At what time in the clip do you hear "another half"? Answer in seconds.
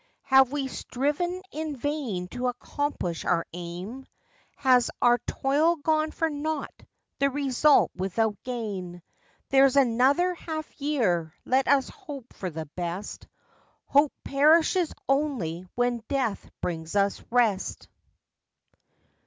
9.75-10.81